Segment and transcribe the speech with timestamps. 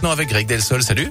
[0.00, 1.10] Non, avec Greg Delsol, salut.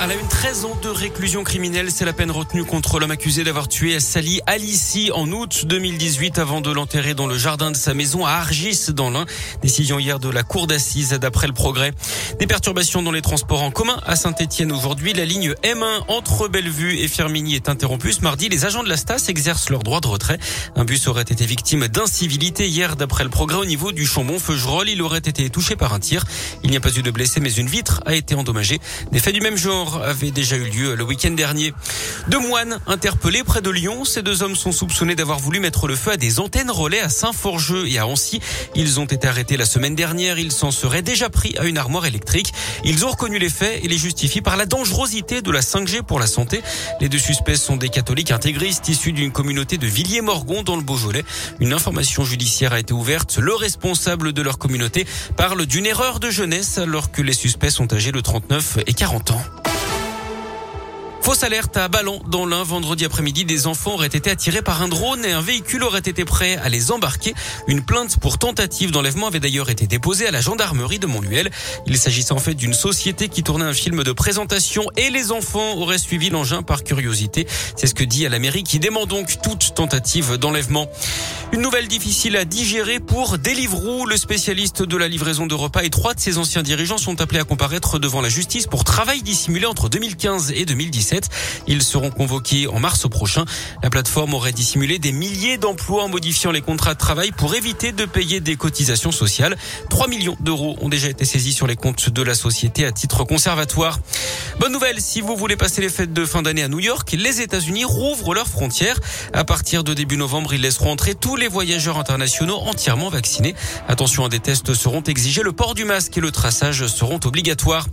[0.00, 3.44] À la une 13 ans de réclusion criminelle, c'est la peine retenue contre l'homme accusé
[3.44, 7.92] d'avoir tué Sally Alici en août 2018 avant de l'enterrer dans le jardin de sa
[7.92, 9.26] maison à Argis dans l'Ain.
[9.60, 11.92] Décision hier de la cour d'assises d'après le progrès.
[12.38, 15.12] Des perturbations dans les transports en commun à Saint-Etienne aujourd'hui.
[15.12, 18.14] La ligne M1 entre Bellevue et Firminy est interrompue.
[18.14, 20.38] Ce mardi, les agents de la Stas exercent leur droit de retrait.
[20.76, 24.88] Un bus aurait été victime d'incivilité hier d'après le progrès au niveau du Chambon-Feugerolles.
[24.88, 26.24] Il aurait été touché par un tir.
[26.64, 28.80] Il n'y a pas eu de blessés mais une vitre a été endommagée.
[29.12, 31.72] Des faits du même genre avait déjà eu lieu le week-end dernier.
[32.28, 34.04] Deux moines interpellés près de Lyon.
[34.04, 37.08] Ces deux hommes sont soupçonnés d'avoir voulu mettre le feu à des antennes relais à
[37.08, 38.40] Saint-Forgeux et à Ancy.
[38.74, 40.38] Ils ont été arrêtés la semaine dernière.
[40.38, 42.52] Ils s'en seraient déjà pris à une armoire électrique.
[42.84, 46.18] Ils ont reconnu les faits et les justifient par la dangerosité de la 5G pour
[46.18, 46.62] la santé.
[47.00, 51.24] Les deux suspects sont des catholiques intégristes issus d'une communauté de Villiers-Morgon dans le Beaujolais.
[51.60, 53.38] Une information judiciaire a été ouverte.
[53.38, 57.92] Le responsable de leur communauté parle d'une erreur de jeunesse alors que les suspects sont
[57.92, 59.42] âgés de 39 et 40 ans.
[61.22, 62.20] Fausse alerte à Ballon.
[62.28, 65.84] Dans l'un, vendredi après-midi, des enfants auraient été attirés par un drone et un véhicule
[65.84, 67.34] aurait été prêt à les embarquer.
[67.68, 71.50] Une plainte pour tentative d'enlèvement avait d'ailleurs été déposée à la gendarmerie de Montluel.
[71.86, 75.74] Il s'agissait en fait d'une société qui tournait un film de présentation et les enfants
[75.74, 77.46] auraient suivi l'engin par curiosité.
[77.76, 80.88] C'est ce que dit à la mairie qui demande donc toute tentative d'enlèvement.
[81.52, 84.06] Une nouvelle difficile à digérer pour Deliveroo.
[84.06, 87.40] Le spécialiste de la livraison de repas et trois de ses anciens dirigeants sont appelés
[87.40, 91.09] à comparaître devant la justice pour travail dissimulé entre 2015 et 2017.
[91.66, 93.44] Ils seront convoqués en mars prochain.
[93.82, 97.92] La plateforme aurait dissimulé des milliers d'emplois en modifiant les contrats de travail pour éviter
[97.92, 99.56] de payer des cotisations sociales.
[99.88, 103.24] 3 millions d'euros ont déjà été saisis sur les comptes de la société à titre
[103.24, 103.98] conservatoire.
[104.58, 107.40] Bonne nouvelle, si vous voulez passer les fêtes de fin d'année à New York, les
[107.40, 108.98] États-Unis rouvrent leurs frontières.
[109.32, 113.54] À partir de début novembre, ils laisseront entrer tous les voyageurs internationaux entièrement vaccinés.
[113.88, 117.86] Attention, des tests seront exigés, le port du masque et le traçage seront obligatoires.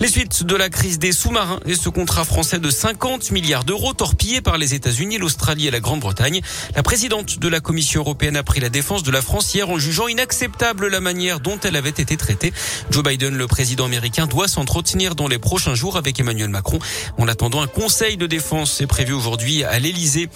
[0.00, 3.94] Les suites de la crise des sous-marins et ce contrat français de 50 milliards d'euros
[3.94, 6.40] torpillés par les États-Unis, l'Australie et la Grande-Bretagne.
[6.74, 9.78] La présidente de la Commission européenne a pris la défense de la France hier en
[9.78, 12.52] jugeant inacceptable la manière dont elle avait été traitée.
[12.90, 16.78] Joe Biden, le président américain, doit s'entretenir dans les prochains jours avec Emmanuel Macron.
[17.18, 20.28] En attendant, un conseil de défense est prévu aujourd'hui à l'Elysée.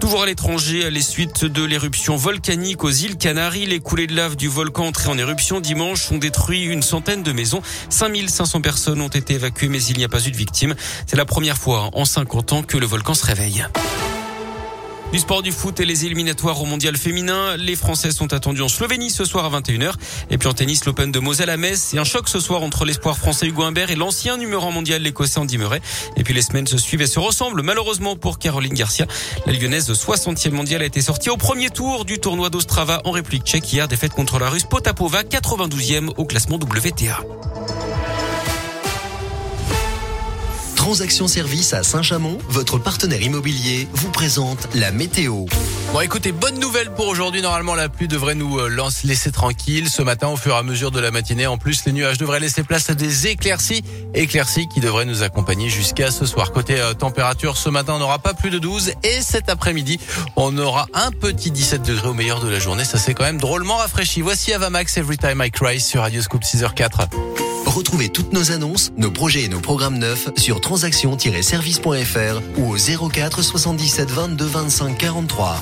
[0.00, 4.36] Toujours à l'étranger, les suites de l'éruption volcanique aux îles Canaries, les coulées de lave
[4.36, 7.62] du volcan entré en éruption dimanche ont détruit une centaine de maisons.
[7.90, 10.74] 5500 personnes ont été évacuées, mais il n'y a pas eu de victimes.
[11.06, 13.66] C'est la première fois en 50 ans que le volcan se réveille.
[15.12, 17.56] Du sport du foot et les éliminatoires au mondial féminin.
[17.56, 19.94] Les Français sont attendus en Slovénie ce soir à 21h.
[20.30, 21.94] Et puis en tennis, l'Open de Moselle à Metz.
[21.94, 25.38] Et un choc ce soir entre l'espoir français Hugo Humbert et l'ancien numéro mondial l'écossais
[25.38, 25.80] Andy Murray.
[26.16, 29.06] Et puis les semaines se suivent et se ressemblent malheureusement pour Caroline Garcia.
[29.46, 33.10] La lyonnaise de 60e mondial a été sortie au premier tour du tournoi d'Ostrava en
[33.10, 33.88] République tchèque hier.
[33.88, 37.20] Défaite contre la russe Potapova, 92e au classement WTA.
[40.88, 45.44] Transaction Service à Saint-Chamond, votre partenaire immobilier, vous présente la météo.
[45.92, 47.42] Bon écoutez, bonne nouvelle pour aujourd'hui.
[47.42, 50.90] Normalement, la pluie devrait nous euh, laisser tranquille ce matin au fur et à mesure
[50.90, 51.46] de la matinée.
[51.46, 53.84] En plus, les nuages devraient laisser place à des éclaircies.
[54.14, 56.52] Éclaircies qui devraient nous accompagner jusqu'à ce soir.
[56.52, 58.92] Côté euh, température, ce matin, on n'aura pas plus de 12.
[59.02, 60.00] Et cet après-midi,
[60.36, 62.86] on aura un petit 17 degrés au meilleur de la journée.
[62.86, 64.22] Ça, c'est quand même drôlement rafraîchi.
[64.22, 67.08] Voici Avamax Every Time I Cry sur Radio Scoop 6h04.
[67.68, 73.42] Retrouvez toutes nos annonces, nos projets et nos programmes neufs sur transaction-service.fr ou au 04
[73.42, 75.58] 77 22 25 43.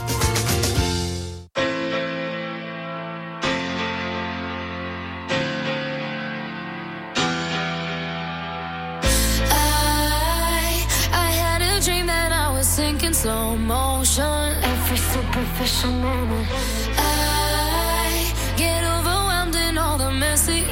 [12.62, 14.53] sinking slow motion.
[14.62, 16.47] Every superficial moment.
[16.98, 20.65] I get overwhelmed in all the messy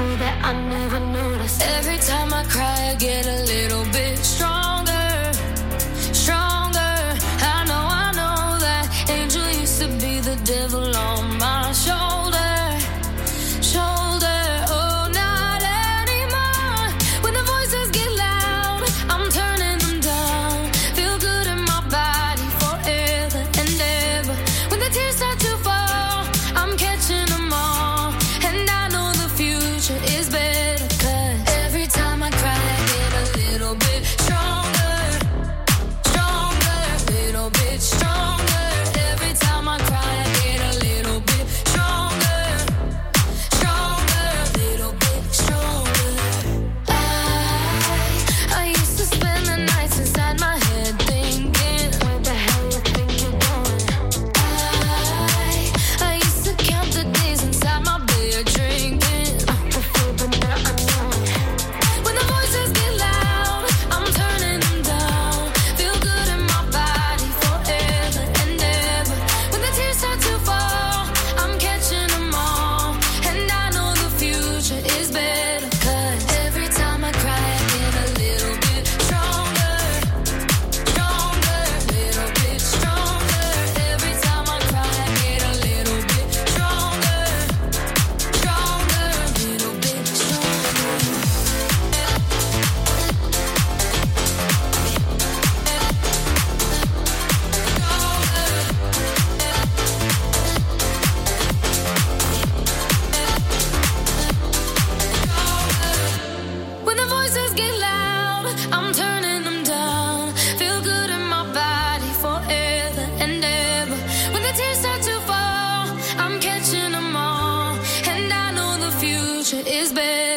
[0.00, 1.60] That I never notice.
[1.60, 4.59] Every time I cry, I get a little bit stronger.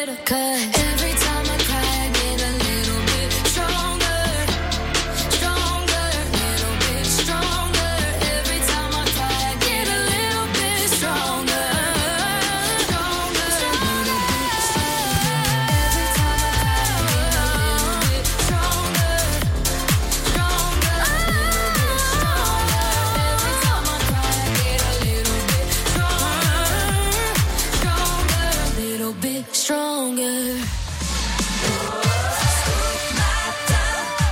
[0.06, 0.83] cut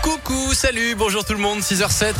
[0.02, 2.14] Coucou, salut, bonjour tout le monde, 6h07.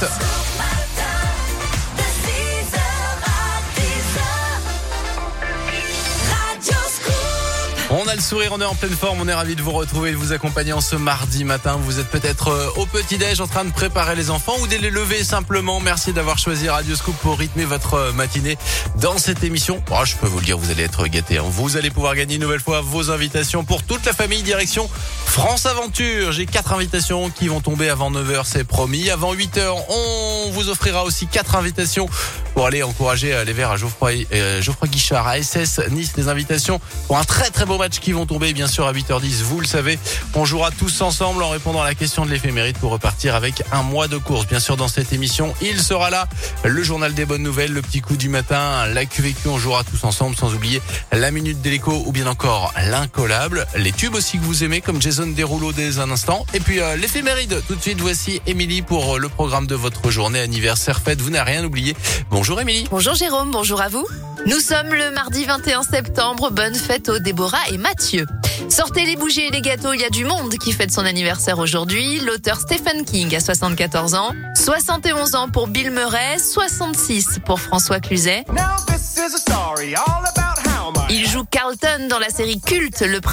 [7.95, 10.09] On a le sourire, on est en pleine forme, on est ravi de vous retrouver
[10.09, 11.79] et de vous accompagner en ce mardi matin.
[11.79, 14.89] Vous êtes peut-être euh, au petit-déj en train de préparer les enfants ou de les
[14.89, 15.79] lever simplement.
[15.79, 18.57] Merci d'avoir choisi Radio Scoop pour rythmer votre euh, matinée
[18.97, 19.83] dans cette émission.
[19.91, 21.37] Oh, je peux vous le dire, vous allez être gâtés.
[21.37, 21.45] hein.
[21.47, 24.89] Vous allez pouvoir gagner une nouvelle fois vos invitations pour toute la famille direction
[25.27, 26.33] France Aventure.
[26.33, 29.11] J'ai quatre invitations qui vont tomber avant 9h, c'est promis.
[29.11, 32.09] Avant 8h, on vous offrira aussi quatre invitations
[32.55, 36.13] pour aller encourager euh, les Verts à Geoffroy, euh, Geoffroy Guichard à SS Nice.
[36.17, 39.43] Les invitations pour un très très beau match qui vont tomber bien sûr à 8h10.
[39.43, 39.99] Vous le savez,
[40.35, 43.83] on jouera tous ensemble en répondant à la question de l'éphémérite pour repartir avec un
[43.83, 44.47] mois de course.
[44.47, 46.29] Bien sûr, dans cette émission, il sera là.
[46.65, 50.05] Le journal des bonnes nouvelles, le petit coup du matin, la QVQ, on jouera tous
[50.05, 50.83] ensemble sans oublier
[51.13, 53.67] la minute d'écho ou bien encore l'incollable.
[53.77, 56.47] Les tubes aussi que vous aimez comme Jason Derulo dès un instant.
[56.55, 57.63] Et puis euh, l'éphéméride.
[57.67, 61.21] Tout de suite, voici Émilie pour le programme de votre journée anniversaire fête.
[61.21, 61.95] Vous n'avez rien oublié.
[62.43, 62.89] Bonjour Émilie.
[62.91, 64.05] Bonjour Jérôme, bonjour à vous.
[64.47, 66.51] Nous sommes le mardi 21 septembre.
[66.51, 68.27] Bonne fête aux Déborah et Mathieu.
[68.69, 71.61] Sortez les bougies et les gâteaux, il y a du monde qui fête son anniversaire
[71.61, 72.19] aujourd'hui.
[72.19, 78.45] L'auteur Stephen King a 74 ans, 71 ans pour Bill Murray, 66 pour François Cluzet.
[78.49, 82.61] Now this is a story all about how my Il joue Carlton dans la série
[82.61, 83.31] culte Le Prince